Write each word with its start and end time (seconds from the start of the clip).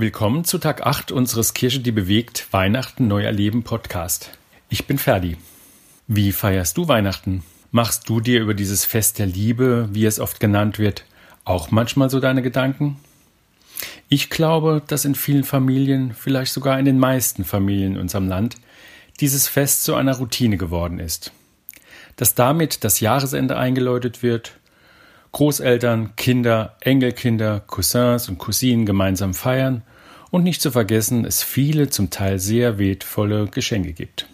Willkommen 0.00 0.44
zu 0.44 0.56
Tag 0.56 0.86
8 0.86 1.12
unseres 1.12 1.52
Kirche, 1.52 1.80
die 1.80 1.92
bewegt 1.92 2.46
Weihnachten 2.52 3.06
neu 3.06 3.22
erleben 3.22 3.64
Podcast. 3.64 4.30
Ich 4.70 4.86
bin 4.86 4.96
Ferdi. 4.96 5.36
Wie 6.06 6.32
feierst 6.32 6.78
du 6.78 6.88
Weihnachten? 6.88 7.44
Machst 7.70 8.08
du 8.08 8.20
dir 8.20 8.40
über 8.40 8.54
dieses 8.54 8.86
Fest 8.86 9.18
der 9.18 9.26
Liebe, 9.26 9.90
wie 9.92 10.06
es 10.06 10.18
oft 10.18 10.40
genannt 10.40 10.78
wird, 10.78 11.04
auch 11.44 11.70
manchmal 11.70 12.08
so 12.08 12.18
deine 12.18 12.40
Gedanken? 12.40 12.96
Ich 14.08 14.30
glaube, 14.30 14.80
dass 14.86 15.04
in 15.04 15.14
vielen 15.14 15.44
Familien, 15.44 16.14
vielleicht 16.14 16.54
sogar 16.54 16.78
in 16.78 16.86
den 16.86 16.98
meisten 16.98 17.44
Familien 17.44 17.96
in 17.96 18.00
unserem 18.00 18.26
Land, 18.26 18.56
dieses 19.20 19.48
Fest 19.48 19.84
zu 19.84 19.96
einer 19.96 20.16
Routine 20.16 20.56
geworden 20.56 20.98
ist. 20.98 21.30
Dass 22.16 22.34
damit 22.34 22.84
das 22.84 23.00
Jahresende 23.00 23.58
eingeläutet 23.58 24.22
wird, 24.22 24.52
Großeltern, 25.32 26.16
Kinder, 26.16 26.78
Enkelkinder, 26.80 27.60
Cousins 27.60 28.30
und 28.30 28.38
Cousinen 28.38 28.86
gemeinsam 28.86 29.34
feiern 29.34 29.82
und 30.30 30.44
nicht 30.44 30.60
zu 30.60 30.70
vergessen, 30.70 31.24
es 31.24 31.42
viele 31.42 31.90
zum 31.90 32.10
Teil 32.10 32.38
sehr 32.38 32.78
wertvolle 32.78 33.46
Geschenke 33.46 33.92
gibt. 33.92 34.26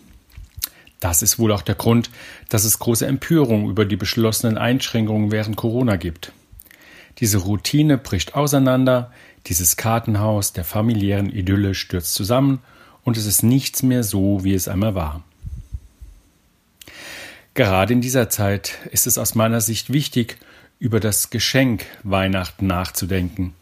Das 1.01 1.23
ist 1.23 1.39
wohl 1.39 1.53
auch 1.53 1.63
der 1.63 1.75
Grund, 1.75 2.11
dass 2.49 2.65
es 2.65 2.79
große 2.79 3.07
Empörung 3.07 3.69
über 3.69 3.85
die 3.85 3.97
beschlossenen 3.97 4.59
Einschränkungen 4.59 5.31
während 5.31 5.57
Corona 5.57 5.97
gibt. 5.97 6.33
Diese 7.19 7.39
Routine 7.39 7.99
bricht 7.99 8.35
auseinander, 8.35 9.13
dieses 9.47 9.77
Kartenhaus 9.77 10.53
der 10.53 10.65
familiären 10.65 11.31
Idylle 11.31 11.75
stürzt 11.75 12.15
zusammen 12.15 12.61
und 13.05 13.17
es 13.17 13.27
ist 13.27 13.43
nichts 13.43 13.83
mehr 13.83 14.03
so, 14.03 14.43
wie 14.43 14.55
es 14.55 14.69
einmal 14.69 14.95
war. 14.95 15.23
Gerade 17.55 17.93
in 17.93 18.01
dieser 18.01 18.29
Zeit 18.29 18.79
ist 18.91 19.07
es 19.07 19.17
aus 19.17 19.35
meiner 19.35 19.61
Sicht 19.61 19.93
wichtig, 19.93 20.37
über 20.79 21.01
das 21.01 21.31
Geschenk 21.31 21.87
Weihnachten 22.03 22.67
nachzudenken. 22.67 23.55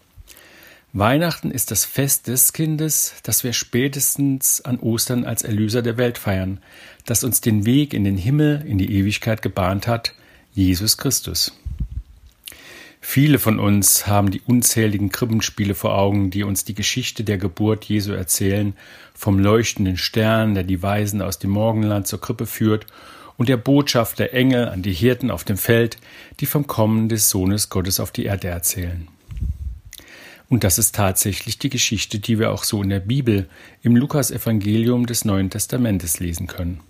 Weihnachten 0.97 1.51
ist 1.51 1.73
das 1.73 1.85
Fest 1.85 2.29
des 2.29 2.53
Kindes, 2.53 3.15
das 3.25 3.43
wir 3.43 3.53
spätestens 3.53 4.61
an 4.61 4.79
Ostern 4.79 5.25
als 5.25 5.43
Erlöser 5.43 5.83
der 5.83 5.97
Welt 5.97 6.19
feiern, 6.19 6.61
das 7.05 7.25
uns 7.25 7.41
den 7.41 7.67
Weg 7.67 7.95
in 7.95 8.05
den 8.05 8.17
Himmel, 8.17 8.65
in 8.65 8.79
die 8.79 8.93
Ewigkeit 8.93 9.43
gebahnt 9.43 9.89
hat, 9.89 10.15
Jesus 10.53 10.97
Christus. 10.97 11.59
Viele 13.01 13.41
von 13.41 13.59
uns 13.59 14.07
haben 14.07 14.31
die 14.31 14.41
unzähligen 14.47 15.11
Krippenspiele 15.11 15.75
vor 15.75 15.99
Augen, 15.99 16.31
die 16.31 16.45
uns 16.45 16.65
die 16.65 16.77
Geschichte 16.77 17.25
der 17.25 17.39
Geburt 17.39 17.85
Jesu 17.87 18.13
erzählen, 18.13 18.77
vom 19.15 19.41
leuchtenden 19.41 19.97
Stern, 19.97 20.55
der 20.55 20.63
die 20.63 20.81
Weisen 20.81 21.23
aus 21.23 21.41
dem 21.41 21.51
Morgenland 21.51 22.07
zur 22.07 22.21
Krippe 22.21 22.47
führt, 22.47 22.87
und 23.37 23.49
der 23.49 23.57
Botschaft 23.57 24.21
der 24.21 24.33
Engel 24.33 24.69
an 24.69 24.83
die 24.83 24.93
Hirten 24.93 25.33
auf 25.33 25.43
dem 25.43 25.57
Feld, 25.57 25.97
die 26.39 26.47
vom 26.47 26.69
Kommen 26.69 27.09
des 27.09 27.31
Sohnes 27.31 27.69
Gottes 27.69 27.99
auf 27.99 28.13
die 28.13 28.27
Erde 28.27 28.47
erzählen. 28.47 29.09
Und 30.49 30.65
das 30.65 30.79
ist 30.79 30.95
tatsächlich 30.95 31.59
die 31.59 31.71
Geschichte, 31.71 32.19
die 32.19 32.39
wir 32.39 32.53
auch 32.53 32.65
so 32.65 32.83
in 32.83 32.91
der 32.91 33.01
Bibel, 33.01 33.49
im 33.83 33.97
Lukas-Evangelium 33.97 35.07
des 35.07 35.25
Neuen 35.25 35.51
Testamentes 35.51 36.21
lesen 36.21 36.47
können. 36.47 36.81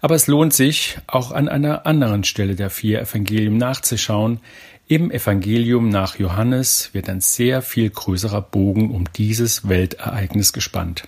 Aber 0.00 0.14
es 0.14 0.26
lohnt 0.26 0.54
sich, 0.54 0.98
auch 1.06 1.30
an 1.32 1.48
einer 1.48 1.86
anderen 1.86 2.24
Stelle 2.24 2.56
der 2.56 2.70
vier 2.70 3.00
Evangelien 3.00 3.58
nachzuschauen. 3.58 4.40
Im 4.88 5.10
Evangelium 5.10 5.90
nach 5.90 6.18
Johannes 6.18 6.90
wird 6.92 7.08
ein 7.08 7.20
sehr 7.20 7.62
viel 7.62 7.90
größerer 7.90 8.40
Bogen 8.40 8.90
um 8.90 9.04
dieses 9.14 9.68
Weltereignis 9.68 10.52
gespannt. 10.52 11.06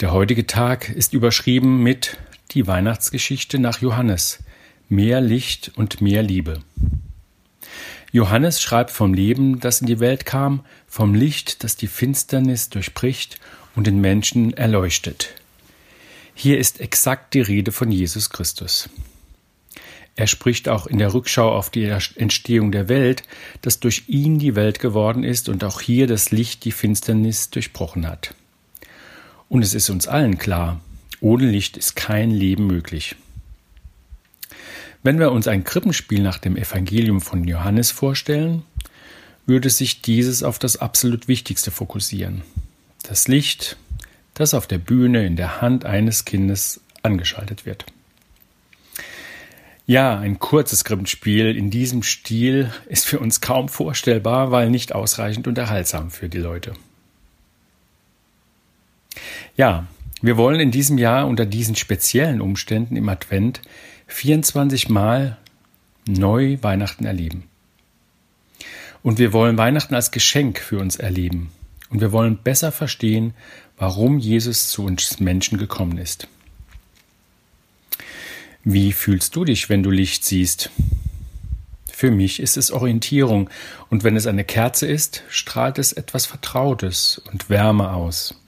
Der 0.00 0.12
heutige 0.12 0.46
Tag 0.46 0.88
ist 0.88 1.12
überschrieben 1.12 1.82
mit 1.82 2.16
Die 2.52 2.68
Weihnachtsgeschichte 2.68 3.58
nach 3.58 3.80
Johannes. 3.80 4.38
Mehr 4.88 5.20
Licht 5.20 5.72
und 5.74 6.00
mehr 6.00 6.22
Liebe. 6.22 6.62
Johannes 8.10 8.62
schreibt 8.62 8.90
vom 8.90 9.12
Leben, 9.12 9.60
das 9.60 9.80
in 9.80 9.86
die 9.86 10.00
Welt 10.00 10.24
kam, 10.24 10.64
vom 10.86 11.14
Licht, 11.14 11.62
das 11.62 11.76
die 11.76 11.86
Finsternis 11.86 12.70
durchbricht 12.70 13.38
und 13.74 13.86
den 13.86 14.00
Menschen 14.00 14.54
erleuchtet. 14.54 15.34
Hier 16.34 16.58
ist 16.58 16.80
exakt 16.80 17.34
die 17.34 17.40
Rede 17.40 17.72
von 17.72 17.90
Jesus 17.90 18.30
Christus. 18.30 18.88
Er 20.16 20.26
spricht 20.26 20.68
auch 20.68 20.86
in 20.86 20.98
der 20.98 21.14
Rückschau 21.14 21.52
auf 21.52 21.70
die 21.70 21.84
Entstehung 21.84 22.72
der 22.72 22.88
Welt, 22.88 23.22
dass 23.62 23.78
durch 23.78 24.04
ihn 24.08 24.38
die 24.38 24.56
Welt 24.56 24.80
geworden 24.80 25.22
ist 25.22 25.48
und 25.48 25.62
auch 25.62 25.80
hier 25.80 26.06
das 26.06 26.32
Licht 26.32 26.64
die 26.64 26.72
Finsternis 26.72 27.50
durchbrochen 27.50 28.06
hat. 28.08 28.34
Und 29.48 29.62
es 29.62 29.74
ist 29.74 29.90
uns 29.90 30.08
allen 30.08 30.38
klar, 30.38 30.80
ohne 31.20 31.48
Licht 31.48 31.76
ist 31.76 31.94
kein 31.94 32.30
Leben 32.30 32.66
möglich. 32.66 33.16
Wenn 35.02 35.18
wir 35.18 35.32
uns 35.32 35.46
ein 35.46 35.64
Krippenspiel 35.64 36.22
nach 36.22 36.38
dem 36.38 36.56
Evangelium 36.56 37.20
von 37.20 37.44
Johannes 37.44 37.90
vorstellen, 37.90 38.62
würde 39.46 39.70
sich 39.70 40.02
dieses 40.02 40.42
auf 40.42 40.58
das 40.58 40.76
absolut 40.76 41.28
Wichtigste 41.28 41.70
fokussieren. 41.70 42.42
Das 43.04 43.28
Licht, 43.28 43.76
das 44.34 44.54
auf 44.54 44.66
der 44.66 44.78
Bühne 44.78 45.24
in 45.24 45.36
der 45.36 45.60
Hand 45.60 45.84
eines 45.84 46.24
Kindes 46.24 46.80
angeschaltet 47.02 47.64
wird. 47.64 47.86
Ja, 49.86 50.18
ein 50.18 50.38
kurzes 50.38 50.84
Krippenspiel 50.84 51.56
in 51.56 51.70
diesem 51.70 52.02
Stil 52.02 52.70
ist 52.88 53.06
für 53.06 53.20
uns 53.20 53.40
kaum 53.40 53.70
vorstellbar, 53.70 54.50
weil 54.50 54.68
nicht 54.68 54.94
ausreichend 54.94 55.48
unterhaltsam 55.48 56.10
für 56.10 56.28
die 56.28 56.38
Leute. 56.38 56.74
Ja, 59.56 59.86
wir 60.20 60.36
wollen 60.36 60.60
in 60.60 60.72
diesem 60.72 60.98
Jahr 60.98 61.26
unter 61.26 61.46
diesen 61.46 61.74
speziellen 61.74 62.42
Umständen 62.42 62.96
im 62.96 63.08
Advent 63.08 63.62
24 64.08 64.88
Mal 64.88 65.36
neu 66.06 66.58
Weihnachten 66.62 67.04
erleben. 67.04 67.44
Und 69.02 69.18
wir 69.18 69.32
wollen 69.32 69.56
Weihnachten 69.56 69.94
als 69.94 70.10
Geschenk 70.10 70.58
für 70.58 70.78
uns 70.78 70.96
erleben. 70.96 71.52
Und 71.90 72.00
wir 72.00 72.10
wollen 72.10 72.38
besser 72.38 72.72
verstehen, 72.72 73.34
warum 73.76 74.18
Jesus 74.18 74.68
zu 74.68 74.84
uns 74.84 75.20
Menschen 75.20 75.58
gekommen 75.58 75.98
ist. 75.98 76.26
Wie 78.64 78.92
fühlst 78.92 79.36
du 79.36 79.44
dich, 79.44 79.68
wenn 79.68 79.82
du 79.82 79.90
Licht 79.90 80.24
siehst? 80.24 80.70
Für 81.90 82.10
mich 82.10 82.40
ist 82.40 82.56
es 82.56 82.70
Orientierung, 82.70 83.50
und 83.88 84.04
wenn 84.04 84.16
es 84.16 84.26
eine 84.26 84.44
Kerze 84.44 84.86
ist, 84.86 85.22
strahlt 85.28 85.78
es 85.78 85.92
etwas 85.92 86.26
Vertrautes 86.26 87.20
und 87.30 87.50
Wärme 87.50 87.92
aus. 87.92 88.40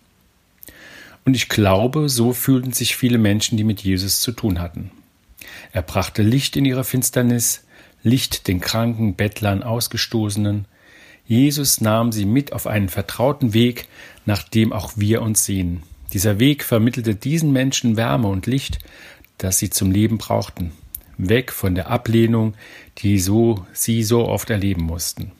Und 1.24 1.34
ich 1.34 1.48
glaube, 1.48 2.08
so 2.08 2.32
fühlten 2.32 2.72
sich 2.72 2.96
viele 2.96 3.18
Menschen, 3.18 3.56
die 3.56 3.64
mit 3.64 3.82
Jesus 3.82 4.20
zu 4.20 4.32
tun 4.32 4.60
hatten. 4.60 4.90
Er 5.72 5.82
brachte 5.82 6.22
Licht 6.22 6.56
in 6.56 6.64
ihre 6.64 6.84
Finsternis, 6.84 7.64
Licht 8.02 8.48
den 8.48 8.60
Kranken, 8.60 9.14
Bettlern, 9.14 9.62
Ausgestoßenen. 9.62 10.64
Jesus 11.26 11.80
nahm 11.80 12.12
sie 12.12 12.24
mit 12.24 12.52
auf 12.52 12.66
einen 12.66 12.88
vertrauten 12.88 13.54
Weg, 13.54 13.86
nach 14.24 14.42
dem 14.42 14.72
auch 14.72 14.92
wir 14.96 15.22
uns 15.22 15.44
sehen. 15.44 15.82
Dieser 16.12 16.38
Weg 16.38 16.64
vermittelte 16.64 17.14
diesen 17.14 17.52
Menschen 17.52 17.96
Wärme 17.96 18.28
und 18.28 18.46
Licht, 18.46 18.78
das 19.38 19.58
sie 19.58 19.70
zum 19.70 19.90
Leben 19.90 20.18
brauchten, 20.18 20.72
weg 21.18 21.52
von 21.52 21.74
der 21.74 21.88
Ablehnung, 21.88 22.54
die 22.98 23.18
so 23.20 23.66
sie 23.72 24.02
so 24.02 24.26
oft 24.26 24.50
erleben 24.50 24.82
mussten. 24.82 25.32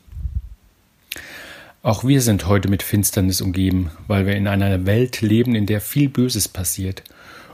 Auch 1.83 2.03
wir 2.03 2.21
sind 2.21 2.45
heute 2.45 2.69
mit 2.69 2.83
Finsternis 2.83 3.41
umgeben, 3.41 3.89
weil 4.07 4.27
wir 4.27 4.35
in 4.35 4.47
einer 4.47 4.85
Welt 4.85 5.21
leben, 5.21 5.55
in 5.55 5.65
der 5.65 5.81
viel 5.81 6.09
Böses 6.09 6.47
passiert 6.47 7.03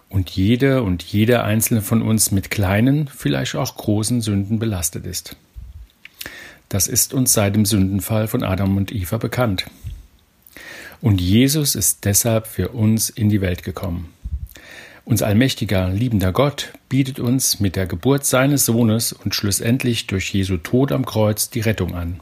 und 0.10 0.30
jede 0.30 0.84
und 0.84 1.04
jeder 1.04 1.44
einzelne 1.44 1.82
von 1.82 2.02
uns 2.02 2.32
mit 2.32 2.50
kleinen, 2.50 3.08
vielleicht 3.08 3.56
auch 3.56 3.76
großen 3.76 4.22
Sünden 4.22 4.60
belastet 4.60 5.06
ist. 5.06 5.36
Das 6.70 6.88
ist 6.88 7.14
uns 7.14 7.34
seit 7.34 7.56
dem 7.56 7.66
Sündenfall 7.66 8.28
von 8.28 8.44
Adam 8.44 8.78
und 8.78 8.94
Eva 8.94 9.18
bekannt. 9.18 9.66
Und 11.02 11.22
Jesus 11.22 11.76
ist 11.76 12.06
deshalb 12.06 12.48
für 12.48 12.70
uns 12.70 13.10
in 13.10 13.30
die 13.30 13.42
Welt 13.42 13.64
gekommen. 13.64 14.14
Unser 15.06 15.28
allmächtiger, 15.28 15.90
liebender 15.90 16.34
Gott 16.34 16.74
bietet 16.90 17.20
uns 17.20 17.62
mit 17.62 17.78
der 17.78 17.86
Geburt 17.86 18.26
seines 18.26 18.66
Sohnes 18.66 19.14
und 19.14 19.34
schlussendlich 19.34 20.08
durch 20.08 20.34
Jesu 20.34 20.58
Tod 20.58 20.92
am 20.92 21.06
Kreuz 21.06 21.50
die 21.50 21.62
Rettung 21.62 21.96
an. 21.96 22.20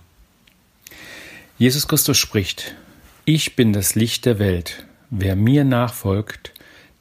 Jesus 1.57 1.87
Christus 1.87 2.17
spricht, 2.17 2.75
Ich 3.23 3.55
bin 3.55 3.73
das 3.73 3.95
Licht 3.95 4.25
der 4.25 4.37
Welt. 4.37 4.85
Wer 5.09 5.35
mir 5.35 5.63
nachfolgt, 5.63 6.51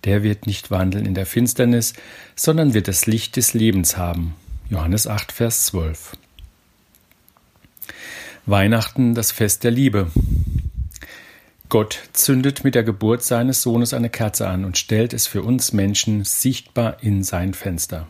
der 0.05 0.23
wird 0.23 0.47
nicht 0.47 0.71
wandeln 0.71 1.07
in 1.07 1.15
der 1.15 1.27
Finsternis, 1.27 1.95
sondern 2.37 2.75
wird 2.75 2.89
das 2.89 3.07
Licht 3.07 3.37
des 3.37 3.55
Lebens 3.55 3.97
haben. 3.97 4.35
Johannes 4.71 5.07
8, 5.07 5.33
Vers 5.33 5.67
12. 5.67 6.17
Weihnachten, 8.47 9.15
das 9.15 9.33
Fest 9.33 9.65
der 9.65 9.71
Liebe. 9.71 10.11
Gott 11.69 11.99
zündet 12.13 12.63
mit 12.63 12.75
der 12.75 12.85
Geburt 12.85 13.23
seines 13.23 13.63
Sohnes 13.63 13.95
eine 13.95 14.11
Kerze 14.11 14.49
an 14.49 14.65
und 14.65 14.79
stellt 14.79 15.13
es 15.13 15.27
für 15.27 15.43
uns 15.43 15.73
Menschen 15.73 16.25
sichtbar 16.25 17.03
in 17.03 17.25
sein 17.25 17.55
Fenster. 17.55 18.07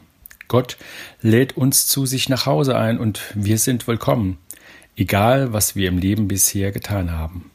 Gott 0.48 0.76
lädt 1.22 1.56
uns 1.56 1.86
zu 1.86 2.04
sich 2.04 2.28
nach 2.28 2.46
Hause 2.46 2.76
ein 2.76 2.98
und 2.98 3.22
wir 3.34 3.58
sind 3.58 3.86
willkommen 3.86 4.38
egal 4.96 5.52
was 5.52 5.76
wir 5.76 5.88
im 5.88 5.98
Leben 5.98 6.28
bisher 6.28 6.72
getan 6.72 7.12
haben. 7.12 7.50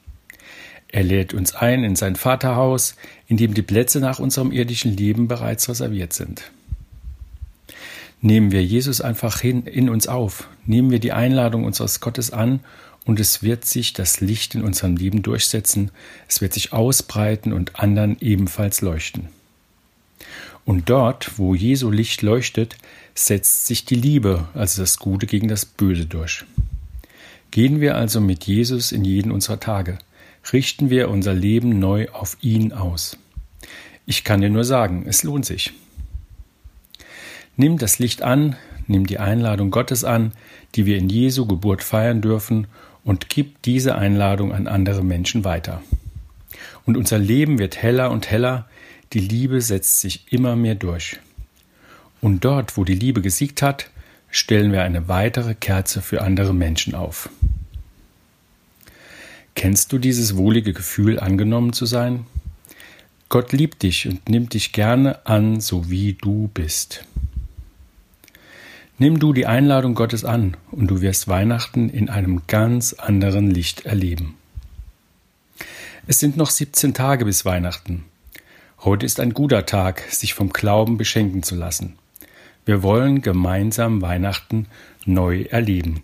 Er 0.91 1.03
lädt 1.03 1.33
uns 1.33 1.53
ein 1.53 1.83
in 1.83 1.95
sein 1.95 2.15
Vaterhaus, 2.15 2.95
in 3.27 3.37
dem 3.37 3.53
die 3.53 3.61
Plätze 3.61 3.99
nach 3.99 4.19
unserem 4.19 4.51
irdischen 4.51 4.95
Leben 4.95 5.27
bereits 5.27 5.69
reserviert 5.69 6.13
sind. 6.13 6.51
Nehmen 8.21 8.51
wir 8.51 8.63
Jesus 8.63 8.99
einfach 8.99 9.39
hin 9.39 9.63
in 9.63 9.89
uns 9.89 10.07
auf, 10.07 10.49
nehmen 10.65 10.91
wir 10.91 10.99
die 10.99 11.13
Einladung 11.13 11.63
unseres 11.63 12.01
Gottes 12.01 12.31
an 12.31 12.59
und 13.05 13.19
es 13.19 13.43
wird 13.43 13.65
sich 13.65 13.93
das 13.93 14.19
Licht 14.19 14.55
in 14.55 14.63
unserem 14.63 14.97
Leben 14.97 15.21
durchsetzen, 15.21 15.91
es 16.27 16.41
wird 16.41 16.53
sich 16.53 16.73
ausbreiten 16.73 17.53
und 17.53 17.79
anderen 17.79 18.17
ebenfalls 18.19 18.81
leuchten. 18.81 19.29
Und 20.65 20.89
dort, 20.89 21.37
wo 21.37 21.55
Jesu 21.55 21.89
Licht 21.89 22.21
leuchtet, 22.21 22.75
setzt 23.15 23.67
sich 23.67 23.85
die 23.85 23.95
Liebe, 23.95 24.47
also 24.53 24.81
das 24.81 24.99
Gute 24.99 25.25
gegen 25.25 25.47
das 25.47 25.65
Böse 25.65 26.05
durch. 26.05 26.43
Gehen 27.51 27.79
wir 27.79 27.95
also 27.95 28.19
mit 28.21 28.43
Jesus 28.43 28.91
in 28.91 29.05
jeden 29.05 29.31
unserer 29.31 29.59
Tage, 29.59 29.97
richten 30.53 30.89
wir 30.89 31.09
unser 31.09 31.33
Leben 31.33 31.79
neu 31.79 32.07
auf 32.11 32.37
ihn 32.41 32.73
aus. 32.73 33.17
Ich 34.05 34.23
kann 34.23 34.41
dir 34.41 34.49
nur 34.49 34.63
sagen, 34.63 35.05
es 35.07 35.23
lohnt 35.23 35.45
sich. 35.45 35.73
Nimm 37.55 37.77
das 37.77 37.99
Licht 37.99 38.21
an, 38.21 38.55
nimm 38.87 39.05
die 39.05 39.19
Einladung 39.19 39.69
Gottes 39.69 40.03
an, 40.03 40.31
die 40.75 40.85
wir 40.85 40.97
in 40.97 41.09
Jesu 41.09 41.45
Geburt 41.45 41.83
feiern 41.83 42.21
dürfen, 42.21 42.67
und 43.03 43.29
gib 43.29 43.61
diese 43.63 43.95
Einladung 43.95 44.53
an 44.53 44.67
andere 44.67 45.03
Menschen 45.03 45.43
weiter. 45.43 45.81
Und 46.85 46.97
unser 46.97 47.17
Leben 47.17 47.57
wird 47.57 47.81
heller 47.81 48.11
und 48.11 48.29
heller, 48.29 48.67
die 49.13 49.19
Liebe 49.19 49.61
setzt 49.61 50.01
sich 50.01 50.31
immer 50.31 50.55
mehr 50.55 50.75
durch. 50.75 51.19
Und 52.21 52.45
dort, 52.45 52.77
wo 52.77 52.83
die 52.83 52.95
Liebe 52.95 53.21
gesiegt 53.21 53.61
hat, 53.61 53.89
stellen 54.29 54.71
wir 54.71 54.83
eine 54.83 55.07
weitere 55.07 55.55
Kerze 55.55 56.01
für 56.01 56.21
andere 56.21 56.53
Menschen 56.53 56.93
auf. 56.93 57.29
Kennst 59.59 59.91
du 59.91 59.97
dieses 59.97 60.37
wohlige 60.37 60.71
Gefühl, 60.71 61.19
angenommen 61.19 61.73
zu 61.73 61.85
sein? 61.85 62.25
Gott 63.27 63.51
liebt 63.51 63.83
dich 63.83 64.07
und 64.07 64.29
nimmt 64.29 64.53
dich 64.53 64.71
gerne 64.71 65.25
an, 65.27 65.59
so 65.59 65.89
wie 65.89 66.13
du 66.13 66.49
bist. 66.53 67.03
Nimm 68.99 69.19
du 69.19 69.33
die 69.33 69.47
Einladung 69.47 69.95
Gottes 69.95 70.23
an 70.23 70.55
und 70.71 70.87
du 70.87 71.01
wirst 71.01 71.27
Weihnachten 71.27 71.89
in 71.89 72.09
einem 72.09 72.43
ganz 72.47 72.93
anderen 72.93 73.51
Licht 73.51 73.85
erleben. 73.85 74.35
Es 76.07 76.21
sind 76.21 76.37
noch 76.37 76.51
17 76.51 76.93
Tage 76.93 77.25
bis 77.25 77.43
Weihnachten. 77.43 78.05
Heute 78.85 79.05
ist 79.05 79.19
ein 79.19 79.33
guter 79.33 79.65
Tag, 79.65 80.03
sich 80.09 80.35
vom 80.35 80.53
Glauben 80.53 80.97
beschenken 80.97 81.43
zu 81.43 81.55
lassen. 81.55 81.97
Wir 82.63 82.81
wollen 82.81 83.21
gemeinsam 83.21 84.01
Weihnachten 84.01 84.67
neu 85.05 85.41
erleben. 85.41 85.97